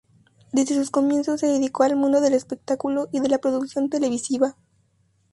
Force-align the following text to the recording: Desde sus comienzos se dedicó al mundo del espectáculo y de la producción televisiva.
Desde 0.51 0.73
sus 0.73 0.89
comienzos 0.89 1.41
se 1.41 1.45
dedicó 1.45 1.83
al 1.83 1.95
mundo 1.95 2.21
del 2.21 2.33
espectáculo 2.33 3.07
y 3.11 3.19
de 3.19 3.29
la 3.29 3.37
producción 3.37 3.87
televisiva. 3.87 4.57